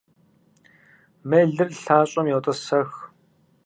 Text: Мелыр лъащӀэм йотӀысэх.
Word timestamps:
Мелыр 1.29 1.69
лъащӀэм 1.83 2.27
йотӀысэх. 2.29 2.91